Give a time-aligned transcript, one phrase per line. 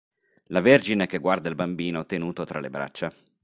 [0.45, 3.13] La Vergine che guarda il Bambino tenuto tra le braccia.